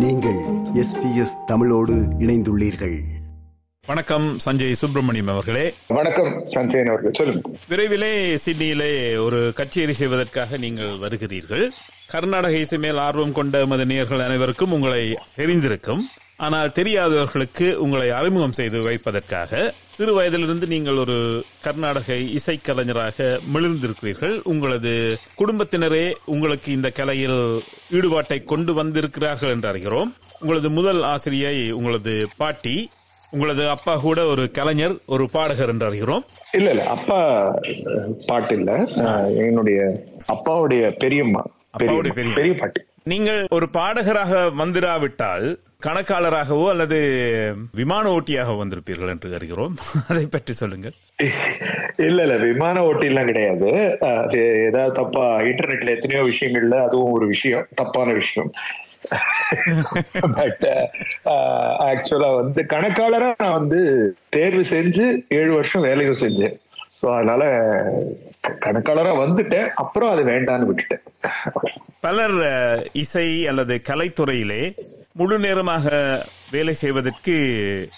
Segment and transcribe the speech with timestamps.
[0.00, 0.36] நீங்கள்
[0.74, 2.98] எஸ்பிஎஸ் தமிழோடு இணைந்துள்ளீர்கள்.
[3.86, 5.74] வணக்கம் சஞ்சய் சுப்பிரமணியம் அவர்களே.
[5.88, 7.12] வணக்கம் சஞ்சயன் அவர்கள்.
[7.12, 7.50] சொல்லுங்க.
[7.68, 11.68] விரைவிலே சிட்னியிலே ஒரு கச்சேரி செய்வதற்காக நீங்கள் வருகிறீர்கள்.
[12.08, 16.00] கர்நாடக இசை மேல் ஆர்வம் கொண்ட எமது நேயர்கள் அனைவருக்கும் உங்களை தெரிந்திருக்கும்.
[16.44, 21.16] ஆனால் தெரியாதவர்களுக்கு உங்களை அறிமுகம் செய்து வைப்பதற்காக சிறு வயதிலிருந்து நீங்கள் ஒரு
[21.64, 24.36] கர்நாடக இசைக்கலைஞராக மிளிர்ந்திருக்கிறீர்கள்.
[24.52, 24.92] உங்களது
[25.40, 27.40] குடும்பத்தினரே உங்களுக்கு இந்த கலையில்
[27.90, 30.12] ஈடுபாட்டை கொண்டு வந்திருக்கிறார்கள் என்று அறிகிறோம்.
[30.40, 32.76] உங்களது முதல் ஆசிரியை உங்களது பாட்டி
[33.34, 36.24] உங்களது அப்பா கூட ஒரு கலைஞர் ஒரு பாடகர் என்று அறிகிறோம்.
[36.52, 37.18] இல்ல இல்ல அப்பா
[38.26, 38.70] பாட்டு இல்ல
[39.48, 39.80] என்னுடைய
[40.34, 41.42] அப்பாவுடைய பெரியம்மா.
[41.76, 42.80] பெரிய பாட்டி.
[43.06, 46.98] நீங்கள் ஒரு பாடகராக வந்திராவிட்டால் கணக்காளராகவோ அல்லது
[47.72, 49.74] விமான ஓட்டியாக வந்திருப்பீர்கள் என்று அறிகிறோம்.
[50.08, 50.92] அதை பற்றி சொல்லுங்கள்.
[51.96, 53.70] இல்ல இல்ல விமான ஓட்டிலாம் கிடையாது.
[54.00, 58.50] அது ஏதாவது தப்பா இன்டர்நெட்ல எத்தனையோ விஷயங்கள்ல அதுவும் ஒரு விஷயம் தப்பான விஷயம்.
[60.36, 60.66] பட்
[61.88, 63.80] ஆக்சுவலா வந்து கணக்காளரா நான் வந்து
[64.28, 66.56] தேர்வு செஞ்சு ஏழு வருஷம் வேலையும் செஞ்சேன்.
[67.02, 67.44] ஸோ அதனால
[68.58, 71.28] க- கணக்காளரா வந்துட்டேன் அப்புறம் அது வேண்டான்னு விட்டுட்டேன்.
[72.00, 74.78] பலர் இசை அல்லது கலைத்துறையிலே
[75.12, 76.18] முழு நேரமாக
[76.50, 77.32] வேலை செய்வதற்கு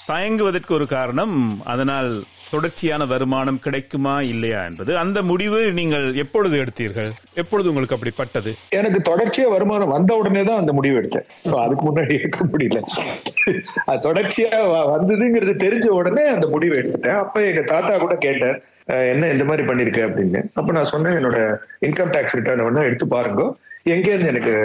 [0.08, 1.62] தயங்குவதற்கு ஒரு காரணம்.
[1.64, 2.22] அதனால்
[2.54, 4.92] தொடர்ச்சியான வருமானம் கிடைக்குமா இல்லையா என்பது.
[5.02, 7.10] அந்த முடிவு நீங்கள் எப்பொழுது எடுத்தீர்கள்?
[7.42, 8.50] எப்பொழுது உங்களுக்கு அப்படி பட்டது?
[8.78, 11.28] எனக்கு தொடர்ச்சியா வருமானம் வந்த உடனே தான் அந்த முடிவு எடுத்தேன்.
[11.64, 12.80] அதுக்கு முன்னாடி எடுக்க முடியல.
[13.90, 14.60] அது தொடர்ச்சியா
[14.94, 17.20] வந்ததுங்கிறது தெரிஞ்ச உடனே அந்த முடிவு எடுத்துட்டேன்.
[17.24, 18.58] அப்ப எங்க தாத்தா கூட கேட்டேன்
[19.12, 20.00] என்ன இந்த மாதிரி பண்ணிருக்க?
[20.08, 20.42] அப்படின்னு.
[20.60, 21.38] அப்ப நான் சொன்னேன் என்னோட
[21.88, 23.44] இன்கம் டேக்ஸ் ரிட்டர்ன் வேணா எடுத்து பாருங்க.
[23.94, 24.56] எங்க இருந்து எனக்கு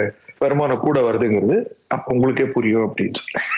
[0.42, 1.56] வருமானம் கூட வருதுங்கிறது
[1.94, 3.48] அப்ப உங்களுக்கே புரியும் அப்படின்னு சொன்னேன்.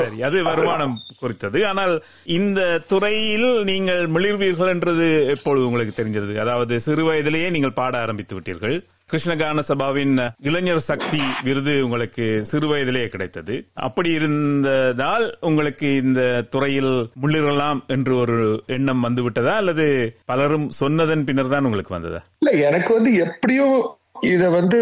[0.00, 1.58] சரி அது வருமானம் குறித்தது.
[1.70, 1.94] ஆனால்
[2.38, 2.60] இந்த
[2.92, 8.76] துறையில் நீங்கள் மிளிர்வீர்கள் என்றது எப்பொழுது உங்களுக்கு தெரிஞ்சது அதாவது சிறு வயதிலேயே நீங்கள் பாட ஆரம்பித்து விட்டீர்கள்.
[9.12, 10.16] கிருஷ்ணகான சபாவின்
[10.48, 13.54] இளைஞர் சக்தி விருது உங்களுக்கு சிறு வயதிலேயே கிடைத்தது.
[13.86, 16.22] அப்படி இருந்ததால் உங்களுக்கு இந்த
[16.54, 16.92] துறையில்
[17.22, 18.36] முள்ளிரலாம் என்று ஒரு
[18.76, 19.86] எண்ணம் வந்து விட்டதா அல்லது
[20.32, 22.20] பலரும் சொன்னதன் பின்னர் தான் உங்களுக்கு வந்ததா?
[22.42, 23.76] இல்ல எனக்கு வந்து எப்படியும்
[24.22, 24.78] இத வந்து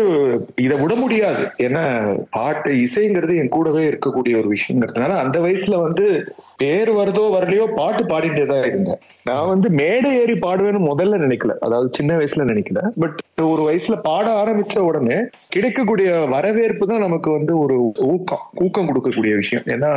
[0.57, 1.43] இத விட முடியாது.
[1.59, 1.85] ஏன்னா
[2.31, 6.07] பாட்டு இசைங்கிறது என் கூடவே இருக்கக்கூடிய ஒரு விஷயங்கிறதுனால அந்த வயசுல வந்து
[6.57, 9.01] பேர் வருதோ வரலையோ பாட்டு பாடிட்டே தான் இருந்தேன்.
[9.25, 11.55] நான் வந்து மேடை ஏறி பாடுவேன்னு முதல்ல நினைக்கல.
[11.61, 12.83] அதாவது சின்ன வயசுல நினைக்கல.
[12.99, 17.77] பட் ஒரு வயசுல பாட ஆரம்பிச்ச உடனே கிடைக்கக்கூடிய வரவேற்பு தான் நமக்கு வந்து ஒரு
[18.13, 19.65] ஊக்கம் ஊக்கம் கொடுக்கக்கூடிய விஷயம்.
[19.67, 19.91] ஏன்னா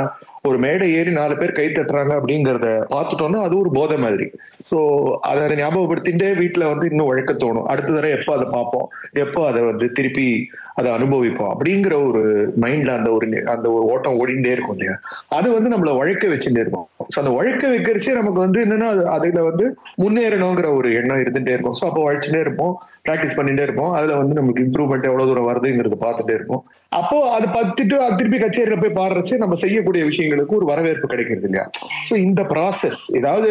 [0.43, 4.31] ஒரு மேடை ஏறி நாலு பேர் கை தட்டுறாங்க அப்படிங்கறத பார்த்துட்டோம்னா அது ஒரு போதை மாதிரி.
[4.71, 4.77] சோ
[5.19, 7.63] அதை ஞாபகப்படுத்திட்டே வீட்டுல வந்து இன்னும் உழைக்க தோணும்.
[7.63, 8.89] அடுத்த தடவை எப்போ அதை பார்ப்போம்?
[9.13, 11.51] எப்போ அதை வந்து திருப்பி அதை அனுபவிப்போம்?
[11.53, 14.99] அப்படிங்கிற ஒரு மைண்ட்ல அந்த ஒரு அந்த ஒரு ஓட்டம் ஓடிண்டே இருக்கும் இல்லையா?
[15.27, 16.87] அது வந்து நம்மள உழைக்க வச்சுட்டே இருக்கும்.
[17.15, 21.77] ஸோ அந்த உழைக்க வைக்கிறச்சே நமக்கு வந்து என்னன்னா அது அதுல வந்து முன்னேறணுங்கிற ஒரு எண்ணம் இருந்துட்டே இருக்கும்.
[21.81, 22.81] ஸோ அப்போ உழைச்சுட்டே இருப்போம்.
[23.09, 23.93] ப்ராக்டிஸ் பண்ணிட்டே இருப்போம்.
[23.99, 26.63] அதுல வந்து நமக்கு இம்ப்ரூவ்மெண்ட் எவ்வளவு தூரம் வருதுங்கிறது பார்த்துட்டே இருப்போம்.
[26.99, 31.65] அப்போ அது பார்த்துட்டு அது திருப்பி கச்சேரியில போய் பாடுறச்சு நம்ம செய்யக்கூடிய விஷயங்களுக்கு ஒரு வரவேற்பு கிடைக்கிறது இல்லையா?
[32.09, 33.49] ஸோ இந்த ப்ராசஸ் ஏதாவது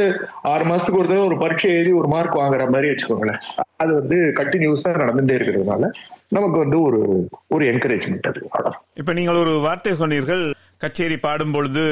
[0.52, 3.40] ஆறு மாசத்துக்கு ஒரு தடவை ஒரு பரீட்சை எழுதி ஒரு மார்க் வாங்குற மாதிரி வச்சுக்கோங்களேன்.
[3.82, 5.90] அது வந்து கண்டினியூஸா நடந்துட்டே இருக்கிறதுனால
[6.36, 7.00] நமக்கு வந்து ஒரு
[7.56, 8.40] ஒரு என்கரேஜ்மெண்ட் அது.
[9.02, 10.44] இப்ப நீங்கள் ஒரு வார்த்தை சொன்னீர்கள்
[10.84, 11.84] கச்சேரி பாடும் பொழுது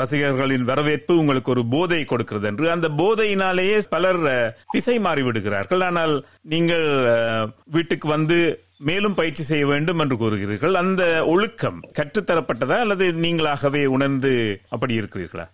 [0.00, 2.66] ரசிகர்களின் வரவேற்பு உங்களுக்கு ஒரு போதை கொடுக்கிறது என்று.
[2.74, 4.20] அந்த போதையினாலேயே பலர்
[4.74, 6.14] திசை மாறி விடுகிறார்கள் ஆனால்
[6.52, 6.86] நீங்கள்
[7.76, 8.38] வீட்டுக்கு வந்து
[8.88, 10.76] மேலும் பயிற்சி செய்ய வேண்டும் என்று கூறுகிறீர்கள்.
[10.82, 14.32] அந்த ஒழுக்கம் கற்றுத்தரப்பட்டதா அல்லது நீங்களாகவே உணர்ந்து
[14.74, 15.46] அப்படி இருக்கிறீர்களா?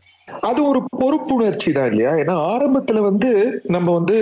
[0.49, 2.11] அது ஒரு பொறுப்புணர்ச்சி தான் இல்லையா?
[2.23, 3.31] ஏன்னா ஆரம்பத்துல வந்து
[3.75, 4.17] நம்ம வந்து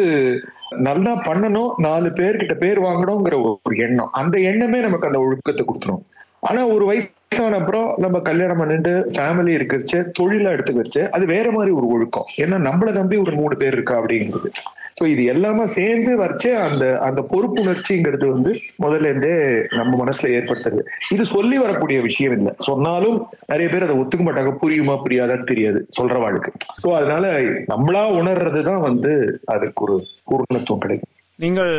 [0.88, 4.12] நல்லா பண்ணணும் நாலு பேர்கிட்ட பேர் வாங்கணுங்கிற ஒரு எண்ணம்.
[4.21, 6.04] அந்த எண்ணமே நமக்கு அந்த ஒழுக்கத்தை கொடுத்துரும்.
[6.48, 6.84] ஆனா ஒரு
[7.33, 12.29] வயசான அப்புறம் நம்ம கல்யாணம் பண்ணிட்டு ஃபேமிலி இருக்கிறச்சு தொழிலா எடுத்துக்கிறச்சு அது வேற மாதிரி ஒரு ஒழுக்கம்.
[12.43, 14.51] ஏன்னா நம்மள நம்பி ஒரு மூணு பேர் இருக்கா அப்படிங்கிறது.
[14.99, 18.53] ஸோ இது எல்லாமே சேர்ந்து வச்சு அந்த அந்த பொறுப்புணர்ச்சிங்கிறது வந்து
[18.85, 19.33] முதல்ல இருந்தே
[19.79, 20.81] நம்ம மனசுல ஏற்பட்டது.
[21.15, 22.55] இது சொல்லி வரக்கூடிய விஷயம் இல்லை.
[22.61, 24.55] சொன்னாலும் நிறைய பேர் அதை ஒத்துக்க மாட்டாங்க.
[24.63, 26.53] புரியுமா புரியாதான்னு தெரியாது சொல்ற வாழ்க்கை.
[26.83, 27.35] சோ அதனால
[27.73, 29.13] நம்மளா உணர்றதுதான் வந்து
[29.57, 29.99] அதுக்கு ஒரு
[30.31, 31.13] பூர்ணத்துவம் கிடைக்கும்.
[31.39, 31.75] நீங்கள்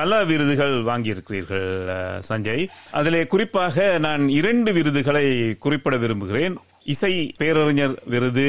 [0.00, 1.68] பல விருதுகள் வாங்கியிருக்கிறீர்கள்
[2.28, 2.64] சஞ்சய்.
[2.90, 5.26] அதிலே குறிப்பாக நான் இரண்டு விருதுகளை
[5.58, 6.54] குறிப்பிட விரும்புகிறேன்.
[6.84, 8.46] இசை பேரறிஞர் விருது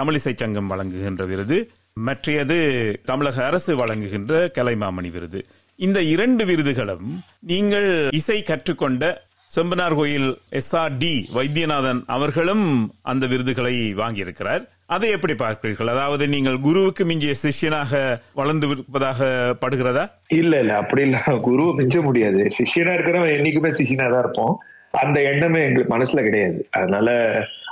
[0.00, 1.58] தமிழிசை சங்கம் வழங்குகின்ற விருது
[1.94, 2.58] மற்றையது
[3.04, 5.40] தமிழக அரசு வழங்குகின்ற கலைமாமணி விருது.
[5.76, 7.06] இந்த இரண்டு விருதுகளும்
[7.40, 9.04] நீங்கள் இசை கற்றுக்கொண்ட
[9.54, 14.62] செம்பனார் கோயில் எஸ் ஆர் டி வைத்தியநாதன் அவர்களும் அந்த விருதுகளை வாங்கியிருக்கிறார்.
[14.86, 15.86] அதை எப்படி பார்க்கிறீர்கள்?
[15.86, 19.26] அதாவது நீங்கள் குருவுக்கு மிஞ்சிய சிஷ்யனாக வளர்ந்து இருப்பதாக
[19.60, 20.04] படுகிறதா?
[20.28, 21.22] இல்ல இல்ல அப்படி இல்ல.
[21.42, 22.50] குருவை மிஞ்ச முடியாது.
[22.58, 24.58] சிஷியனா இருக்கிறவன் என்னைக்குமே சிஷியனா தான் இருப்போம்.
[24.90, 26.68] அந்த எண்ணமே எங்களுக்கு மனசுல கிடையாது.
[26.70, 27.08] அதனால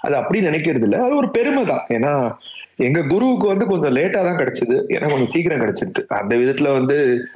[0.03, 1.05] அது அப்படி நினைக்கிறது இல்ல.
[1.05, 1.85] அது ஒரு பெருமை தான்.
[1.89, 2.37] ஏன்னா
[2.77, 4.77] எங்க குருவுக்கு வந்து கொஞ்சம் லேட்டா தான் கிடைச்சது.
[4.89, 6.07] ஏன்னா கொஞ்சம் சீக்கிரம் கிடைச்சிருக்கு.
[6.09, 7.29] அந்த விதத்துல வந்து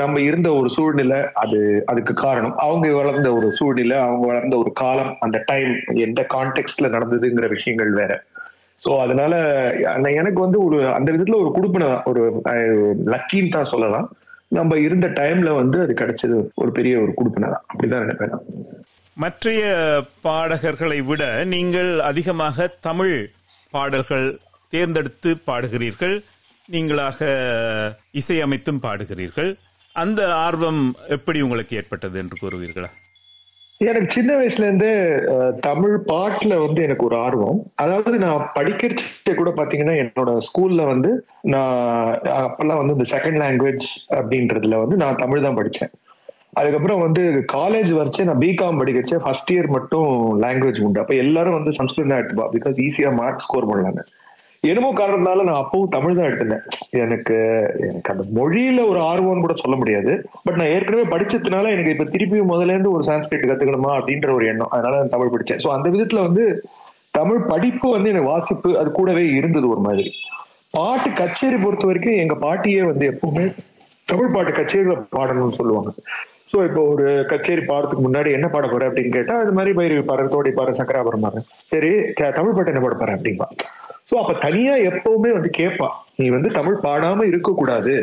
[0.00, 1.58] நம்ம இருந்த ஒரு சூழ்நிலை அது
[1.90, 2.54] அதுக்கு காரணம்.
[2.66, 5.72] அவங்க வளர்ந்த ஒரு சூழ்நிலை அவங்க வளர்ந்த ஒரு காலம் அந்த டைம்
[6.06, 8.12] எந்த கான்டெக்ட்ல நடந்ததுங்கிற விஷயங்கள் வேற.
[8.82, 9.34] சோ அதனால
[10.20, 12.22] எனக்கு வந்து ஒரு அந்த விதத்துல ஒரு குடுப்பின ஒரு
[13.14, 14.08] லக்கின்னு தான் சொல்லலாம்.
[14.58, 17.64] நம்ம இருந்த டைம்ல வந்து அது கிடைச்சது ஒரு பெரிய ஒரு குடுப்பினை தான்.
[17.70, 18.48] அப்படிதான் நினைப்பேன் மற்ற
[19.16, 19.62] மற்றைய
[20.26, 21.22] பாடகர்களை விட
[21.54, 23.16] நீங்கள் அதிகமாக தமிழ்
[23.74, 24.28] பாடல்கள்
[24.72, 26.14] தேர்ந்தெடுத்து பாடுகிறீர்கள்.
[26.74, 27.18] நீங்களாக
[28.20, 29.50] இசையமைத்தும் பாடுகிறீர்கள்.
[29.94, 30.82] அந்த ஆர்வம்
[31.16, 32.90] எப்படி உங்களுக்கு ஏற்பட்டது என்று கூறுவீர்களா?
[33.80, 34.90] எனக்கு சின்ன வயசுல இருந்தே
[35.66, 37.60] தமிழ் பாட்டுல வந்து எனக்கு ஒரு ஆர்வம்.
[37.82, 41.10] அதாவது நான் படிக்கிறச்ச கூட பாத்தீங்கன்னா என்னோட ஸ்கூல்ல வந்து
[41.54, 41.74] நான்
[42.44, 43.86] அப்பெல்லாம் வந்து இந்த செகண்ட் லாங்குவேஜ்
[44.18, 45.92] அப்படின்றதுல வந்து நான் தமிழ் தான் படிச்சேன்.
[46.60, 47.22] அதுக்கப்புறம் வந்து
[47.56, 50.10] காலேஜ் வரைச்சு நான் பிகாம் படிக்கிறச்சே ஃபர்ஸ்ட் இயர் மட்டும்
[50.44, 51.02] லாங்குவேஜ் உண்டு.
[51.04, 54.02] அப்ப எல்லாரும் வந்து சம்ஸ்கிருதம் எடுத்துப்பா பிகாஸ் ஈஸியா மார்க் ஸ்கோர் பண்ணலாங்க
[54.64, 56.64] என்னமோ காரணத்தினால நான் அப்பவும் தமிழ் தான் எடுத்திருந்தேன்
[57.02, 57.36] எனக்கு
[57.90, 60.12] எனக்கு அந்த மொழியில ஒரு ஆர்வம்னு கூட சொல்ல முடியாது.
[60.46, 64.72] பட் நான் ஏற்கனவே படிச்சதுனால எனக்கு இப்ப திருப்பியும் முதல்ல இருந்து ஒரு சான்ஸ்கிரிட் கத்துக்கணுமா அப்படின்ற ஒரு எண்ணம்.
[64.76, 65.62] அதனால நான் தமிழ் படிச்சேன்.
[65.64, 66.44] ஸோ அந்த விதத்துல வந்து
[67.18, 70.04] தமிழ் படிப்பு வந்து எனக்கு வாசிப்பு அது கூடவே இருந்தது ஒரு மாதிரி.
[70.76, 73.46] பாட்டு கச்சேரி பொறுத்த வரைக்கும் எங்க பாட்டியே வந்து எப்பவுமே
[74.08, 75.90] தமிழ் பாட்டு கச்சேரியில பாடணும்னு சொல்லுவாங்க.
[76.50, 80.32] சோ இப்போ ஒரு கச்சேரி பாடுறதுக்கு முன்னாடி என்ன பாட போற அப்படின்னு கேட்டா அது மாதிரி பைரவி பாரு
[80.32, 81.40] தோடி பாரு சக்கராபுரம் பாரு
[81.72, 81.90] சரி
[82.38, 83.46] தமிழ் பாட்டு என்ன பாட போற அப்படின்பா.
[84.10, 87.94] ஸோ அப்ப தனியா எப்பவுமே வந்து கேட்பா நீ வந்து தமிழ் பாடாம இருக்க கூடாது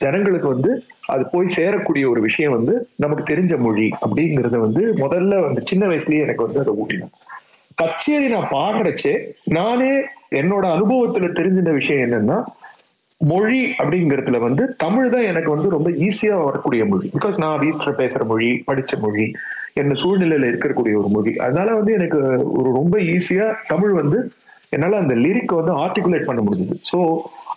[0.00, 0.70] ஜனங்களுக்கு வந்து
[1.06, 6.24] அது போய் சேரக்கூடிய ஒரு விஷயம் வந்து நமக்கு தெரிஞ்ச மொழி அப்படிங்கறத வந்து முதல்ல வந்து சின்ன வயசுலயே
[6.24, 7.14] எனக்கு வந்து அதை ஊட்டினான்.
[7.78, 9.14] கச்சேரி நான் பாடுறச்சே
[9.52, 9.92] நானே
[10.32, 12.38] என்னோட அனுபவத்துல தெரிஞ்சின விஷயம் என்னன்னா
[13.20, 17.06] மொழி அப்படிங்கறதுல வந்து தமிழ் தான் எனக்கு வந்து ரொம்ப ஈஸியா வரக்கூடிய மொழி.
[17.16, 19.26] பிகாஸ் நான் வீட்டுல பேசுற மொழி படிச்ச மொழி
[19.74, 21.32] என்ன சூழ்நிலையில இருக்கக்கூடிய ஒரு மொழி.
[21.38, 22.18] அதனால வந்து எனக்கு
[22.52, 24.18] ஒரு ரொம்ப ஈஸியா தமிழ் வந்து
[24.70, 26.76] என்னால அந்த லிரிக் வந்து ஆர்டிகுலேட் பண்ண முடிஞ்சது.
[26.90, 26.98] சோ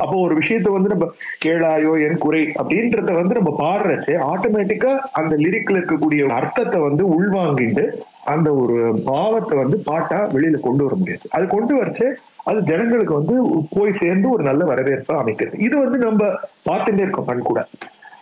[0.04, 1.06] அப்போ ஒரு விஷயத்த வந்து நம்ம
[1.44, 7.86] கேளாயோ என் குறை அப்படின்றத வந்து நம்ம பாடுறச்சே ஆட்டோமேட்டிக்கா அந்த லிரிக்ல இருக்கக்கூடிய அர்த்தத்தை வந்து உள்வாங்கிட்டு
[8.33, 8.75] அந்த ஒரு
[9.06, 11.25] பாவத்தை வந்து பாட்டா வெளியில கொண்டு வர முடியாது.
[11.31, 12.07] அது கொண்டு வரச்சே
[12.50, 13.36] அது ஜனங்களுக்கு வந்து
[13.75, 15.56] போய் சேர்ந்து ஒரு நல்ல வரவேற்பை அமைக்கிறது.
[15.68, 16.24] இது வந்து நம்ம
[16.69, 17.62] பார்த்துட்டே இருக்கோம் கண் கூட.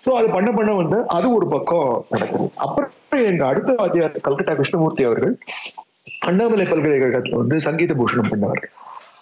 [0.06, 2.48] சோ அது பண்ண பண்ண வந்து அது ஒரு பக்கம் நடக்குது.
[2.56, 2.92] அப்புறம்
[3.32, 5.36] எங்க அடுத்த வாத்தியார் கல்கட்டா கிருஷ்ணமூர்த்தி அவர்கள்
[6.22, 8.64] அண்ணாமலை பல்கலைக்கழகத்துல வந்து சங்கீத பூஷணம் பண்ணவர்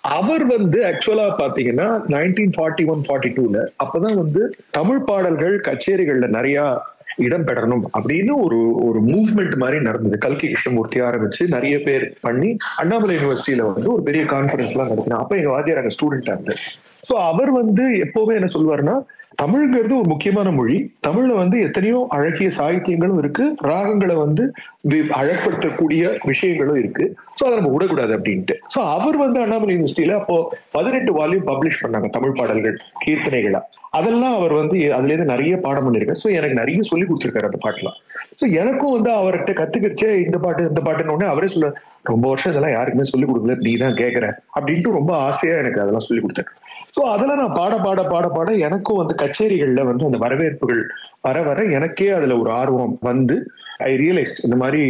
[0.01, 4.41] அவர் வந்து ஆக்சுவலா பாத்தீங்கன்னா நைன்டீன் ஃபார்ட்டி ஒன் ஃபார்ட்டி டூல அப்பதான் வந்து
[4.71, 6.81] தமிழ் பாடல்கள் கச்சேரிகள்ல நிறைய
[7.17, 10.17] இடம் பெறணும் அப்படின்னு ஒரு ஒரு மூவ்மெண்ட் மாதிரி நடந்தது.
[10.17, 15.37] கல்கி கிருஷ்ணமூர்த்தி ஆரம்பிச்சு நிறைய பேர் பண்ணி அண்ணாமலை யூனிவர்சிட்டியில வந்து ஒரு பெரிய கான்ஃபரன்ஸ் எல்லாம் நடத்தினா அப்ப
[15.37, 16.63] எங்க வாத்தியார் அங்க ஸ்டூடெண்டா இருந்தார்.
[17.09, 18.95] சோ அவர் வந்து எப்பவுமே என்ன சொல்வாருன்னா
[19.41, 20.93] தமிழ்ங்கிறது ஒரு முக்கியமான மொழி.
[21.07, 23.55] தமிழ்ல வந்து எத்தனையோ அழகிய சாகித்யங்களும் இருக்கு.
[23.63, 24.53] ராகங்களை வந்து
[24.89, 27.15] வி- விஷயங்களும் இருக்கு.
[27.41, 28.53] சோ அதை நம்ம விடக்கூடாது அப்படின்ட்டு.
[28.75, 33.61] சோ அவர் வந்து அண்ணாமலை யூனிவர்சிட்டியில அப்போ பதினெட்டு வால்யூம் பப்ளிஷ் பண்ணாங்க தமிழ் பாடல்கள் கீர்த்தனைகளா.
[33.89, 36.15] அதெல்லாம் அவர் வந்து அதுல இருந்து நிறைய பாடம் பண்ணியிருக்காரு.
[36.23, 38.01] சோ எனக்கு நிறைய சொல்லி கொடுத்துருக்காரு அந்த பாட்டுலாம்.
[38.41, 42.75] சோ எனக்கும் வந்து அவர்கிட்ட கத்துக்கிச்சே இந்த பாட்டு இந்த பாட்டுன்னு உடனே அவரே சொல்ல ரொம்ப வருஷம் இதெல்லாம்
[42.75, 43.55] யாருக்குமே சொல்லி கொடுக்கல.
[43.67, 44.25] நீ தான் கேட்குற
[44.57, 46.51] அப்படின்ட்டு ரொம்ப ஆசையா எனக்கு அதெல்லாம் சொல்லி கொடுத்தேன்.
[46.95, 50.81] சோ அதெல்லாம் நான் பாட பாட பாட பாட எனக்கும் வந்து கச்சேரிகள்ல வந்து அந்த வரவேற்புகள்
[51.21, 53.35] வர வர எனக்கே அதுல ஒரு ஆர்வம் வந்து
[53.79, 54.81] ஐ ரியலைஸ் இந்த மாதிரி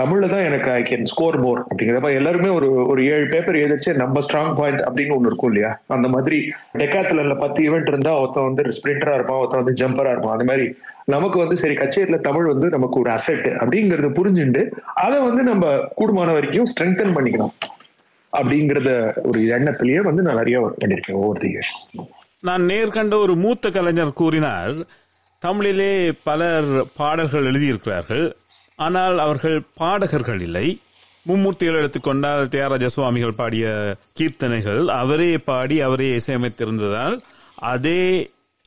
[0.00, 4.20] தமிழ்ல தான் எனக்கு ஐ கேன் ஸ்கோர் மோர் அப்படிங்கிறப்ப எல்லாருமே ஒரு ஒரு ஏழு பேப்பர் எழுதிச்சு நம்ம
[4.20, 5.70] ஸ்ட்ராங் பாயிண்ட் அப்படின்னு ஒன்று இருக்கும் இல்லையா?
[5.96, 6.38] அந்த மாதிரி
[6.80, 10.36] டெக்காத்துல பத்து ஈவெண்ட் இருந்தா ஒருத்தன் வந்து ஸ்பிரிண்டரா இருப்பான் ஒருத்தன் வந்து ஜம்பரா இருப்பான்.
[10.38, 10.66] அந்த மாதிரி
[11.06, 14.62] நமக்கு வந்து சரி கச்சேரியில தமிழ் வந்து நமக்கு ஒரு அசெட் அப்படிங்கறத புரிஞ்சுண்டு
[15.04, 15.64] அதை வந்து நம்ம
[16.00, 17.54] கூடுமான வரைக்கும் எல்லாரையும் ஸ்ட்ரென்தன் பண்ணிக்கணும்.
[18.32, 18.90] அப்படிங்கறத
[19.28, 21.74] ஒரு எண்ணத்திலேயே வந்து நான் நிறைய ஒர்க் பண்ணிருக்கேன் ஓவர் தி இயர்ஸ்
[22.48, 24.74] நான் நேர்கண்ட ஒரு மூத்த கலைஞர் கூறினார்
[25.44, 25.92] தமிழிலே
[26.28, 26.68] பலர்
[27.00, 28.26] பாடல்கள் எழுதியிருக்கிறார்கள்
[28.86, 30.66] ஆனால் அவர்கள் பாடகர்கள் இல்லை.
[31.28, 33.66] மும்மூர்த்திகள் எடுத்துக்கொண்டால் தியாகராஜ சுவாமிகள் பாடிய
[34.18, 37.16] கீர்த்தனைகள் அவரே பாடி அவரே இசையமைத்திருந்ததால்
[37.72, 38.02] அதே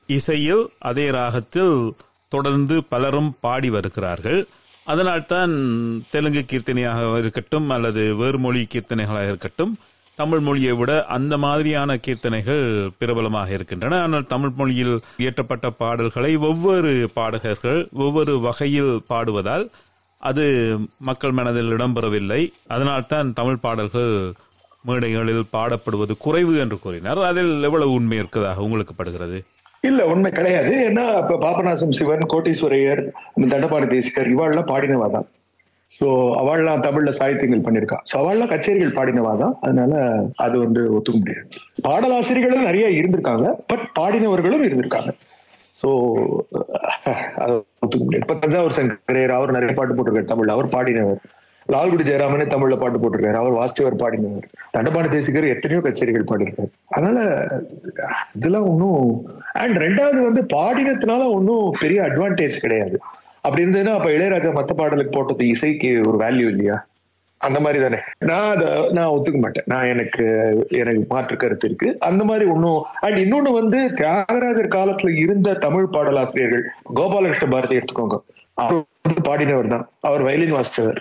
[0.09, 1.75] இசையில் அதே ராகத்தில்
[2.35, 4.41] தொடர்ந்து பலரும் பாடி வருகிறார்கள்.
[4.91, 5.53] அதனால்தான்
[6.13, 9.73] தெலுங்கு கீர்த்தனையாக இருக்கட்டும் அல்லது வேறு மொழி கீர்த்தனைகளாக இருக்கட்டும்
[10.19, 12.63] தமிழ் மொழியை விட அந்த மாதிரியான கீர்த்தனைகள்
[12.99, 13.99] பிரபலமாக இருக்கின்றன.
[14.05, 19.65] ஆனால் தமிழ் மொழியில் இயற்றப்பட்ட பாடல்களை ஒவ்வொரு பாடகர்கள் ஒவ்வொரு வகையில் பாடுவதால்
[20.29, 20.45] அது
[21.09, 22.41] மக்கள் மனதில் இடம்பெறவில்லை.
[22.67, 24.13] அதனால்தான் தமிழ் பாடல்கள்
[24.87, 27.21] மேடைகளில் பாடப்படுவது குறைவு என்று கூறினார்.
[27.29, 29.39] அதில் எவ்வளவு உண்மை இருக்கிறதாக உங்களுக்கு படுகிறது?
[29.83, 30.71] இல்ல உண்மை கிடையாது.
[30.87, 33.01] ஏன்னா இப்ப பாபநாசம் சிவன் கோட்டீஸ்வரையர்
[33.35, 35.27] இந்த தண்டபாணி தேசிகர் இவாள்லாம் பாடினவா தான்
[35.99, 36.07] சோ
[36.41, 39.93] அவள்லாம் தமிழ்ல சாகித்யங்கள் பண்ணிருக்கா சோ அவள்லாம் கச்சேரிகள் பாடினவா தான் அதனால
[40.45, 41.47] அது வந்து ஒத்துக்க முடியாது.
[41.87, 43.47] பாடலாசிரியர்களும் நிறைய இருந்திருக்காங்க.
[43.71, 45.11] பட் பாடினவர்களும் இருந்திருக்காங்க.
[45.81, 45.89] சோ
[47.43, 48.23] அது ஒத்துக்க முடியாது.
[48.25, 50.55] இப்ப தஞ்சாவூர் சங்கரையர் அவர் நிறைய பாட்டு போட்டிருக்காரு தமிழ்ல.
[50.57, 51.21] அவர் பாடினவர்.
[51.69, 53.33] லால்குடி ஜெயராமனே தமிழ்ல பாட்டு போட்டிருக்காரு.
[53.33, 54.47] அவர் வாசிச்சவர் பாடினவர்.
[54.71, 56.71] தண்டபாணி தேசிகர் எத்தனையோ கச்சேரிகள் பாடியிருக்காரு.
[56.87, 57.47] அதனால
[58.35, 62.99] இதெல்லாம் ஒன்றும் அண்ட் ரெண்டாவது வந்து பாடினதுனால ஒன்றும் பெரிய அட்வான்டேஜ் கிடையாது.
[63.41, 66.87] அப்படி இருந்ததுன்னா அப்ப இளையராஜா மத்த பாடலுக்கு போட்டது இசைக்கு ஒரு வேல்யூ இல்லையா?
[67.37, 67.97] அந்த மாதிரி தானே.
[68.19, 69.63] நான் அதை நான் ஒத்துக்க மாட்டேன்.
[69.65, 70.25] நான் எனக்கு
[70.69, 71.97] எனக்கு மாற்று கருத்து இருக்கு.
[71.99, 78.17] அந்த மாதிரி ஒன்றும் அண்ட் இன்னொன்னு வந்து தியாகராஜர் காலத்துல இருந்த தமிழ் பாடலாசிரியர்கள் கோபாலகிருஷ்ண பாரதி எடுத்துக்கோங்க.
[78.53, 79.89] அவர் வந்து பாடினவர் தான்.
[79.99, 80.99] அவர் வயலின் வாசித்தவர்.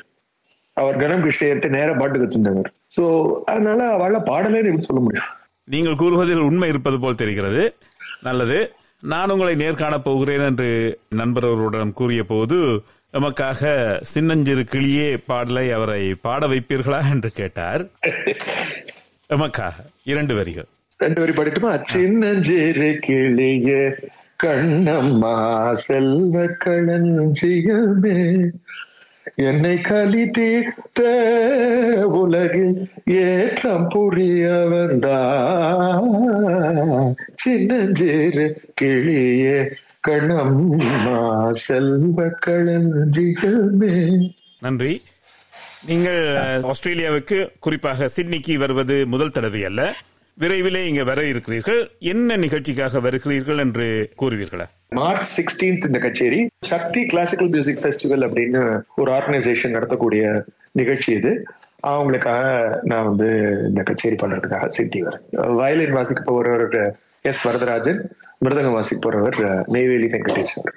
[0.79, 3.05] அவர் கணம் கிருஷ்ணயர்கிட்ட நேர பாட்டு கத்துந்தவர் சோ
[3.45, 5.31] அதனால அவள பாடலேன்னு சொல்ல முடியும்.
[5.65, 7.75] நீங்கள் கூறுவதில் உண்மை இருப்பது போல் தெரிகிறது.
[8.23, 8.59] நல்லது.
[9.01, 10.69] நான் உங்களை நேர்காணப் போகிறேன் என்று
[11.09, 12.57] நண்பர் ஒருவரிடம் கூறிய போது
[13.13, 13.63] எமக்காக
[14.01, 17.83] சின்னஞ்சிறு கிளியே பாடலை அவரை பாட வைப்பீர்களா என்று கேட்டார்.
[19.29, 19.77] எமக்காக.
[20.05, 20.69] இரண்டு வரிகள்.
[20.97, 21.73] ரெண்டு வரி படிட்டுமா?
[21.83, 23.95] சின்னஞ்சிறு கிளிய
[24.43, 25.37] கண்ணம்மா
[25.73, 28.17] செல்வ களஞ்சியமே
[29.35, 31.03] என்னை கலி தீர்த்த
[32.09, 35.45] உலகில் ஏற்றம் புரிய வந்தா
[38.81, 40.79] கிளியே கணம்
[41.53, 44.31] செல்வ களஞ்சியமே.
[44.61, 45.03] நன்றி.
[45.87, 49.95] நீங்கள் ஆஸ்திரேலியாவுக்கு குறிப்பாக சிட்னிக்கு வருவது முதல் தடவை அல்ல.
[50.40, 51.80] விரைவிலே இங்க வர இருக்கிறீர்கள்.
[52.12, 53.87] என்ன நிகழ்ச்சிக்காக வருகிறீர்கள் என்று
[54.21, 54.66] கூறுவீர்களா?
[54.99, 56.40] மார்ச் சிக்ஸ்டீன்த் இந்த கச்சேரி
[56.73, 58.62] சக்தி கிளாசிக்கல் மியூசிக் ஃபெஸ்டிவல் அப்படின்னு
[58.97, 60.23] ஒரு ஆர்கனைசேஷன் நடத்தக்கூடிய
[60.80, 61.33] நிகழ்ச்சி இது.
[61.87, 62.47] அவங்களுக்காக
[62.90, 63.28] நான் வந்து
[63.68, 65.25] இந்த கச்சேரி பண்றதுக்காக சிட்டி வரேன்.
[65.61, 66.78] வயலின் வாசிக்க போறவர்
[67.30, 68.00] எஸ் வரதராஜன்
[68.45, 69.38] மிருதங்கம் வாசிக்க போறவர்
[69.76, 70.76] நெய்வேலி வெங்கடேஸ்வர்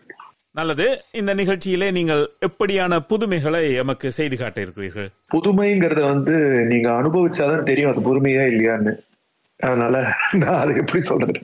[0.60, 0.86] நல்லது.
[1.20, 6.36] இந்த நிகழ்ச்சியிலே நீங்கள் எப்படியான புதுமைகளை எமக்கு செய்து காட்ட இருக்கிறீர்கள் புதுமைங்கிறத வந்து
[6.72, 8.94] நீங்க அனுபவிச்சாதான் தெரியும் அது புதுமையா இல்லையான்னு.
[9.62, 9.96] அதனால
[10.34, 11.40] நான் அதை எப்படி சொல்றது?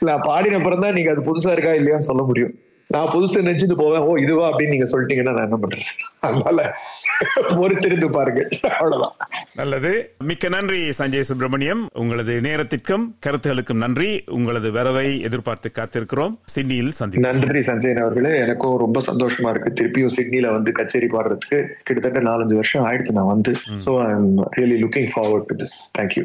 [0.00, 2.54] நான் பாடினப்புறம் தான் நீங்க அது புதுசா இருக்கா இல்லையான்னு சொல்ல முடியும்.
[2.94, 4.00] நான் புதுசு நினைச்சிட்டு போவேன்.
[4.00, 5.88] ஓ இதுவா அப்படின்னு நீங்க சொல்லிட்டீங்கன்னா நான் என்ன பண்றேன்
[6.20, 6.60] அதனால
[7.58, 8.48] பொறுத்திருந்து பாருங்க.
[8.68, 9.14] அவ்வளவுதான்.
[9.54, 9.90] நல்லது.
[10.24, 11.82] மிக்க நன்றி சஞ்சய் சுப்பிரமணியம்.
[11.94, 14.24] உங்களது நேரத்திற்கும் கருத்துகளுக்கும் நன்றி.
[14.30, 16.34] உங்களது வரவை எதிர்பார்த்து காத்திருக்கிறோம்.
[16.44, 17.26] சிட்னியில் சந்திப்போம்.
[17.28, 18.38] நன்றி சஞ்சயன் அவர்களே.
[18.38, 19.72] எனக்கும் ரொம்ப சந்தோஷமா இருக்கு.
[19.80, 23.54] திருப்பியும் சிட்னில வந்து கச்சேரி பாடுறதுக்கு கிட்டத்தட்ட நாலஞ்சு வருஷம் ஆயிடுத்து நான் வந்து.
[23.86, 24.10] So I
[24.58, 26.24] really looking forward to this thank you